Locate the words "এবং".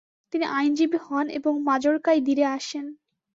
1.29-1.53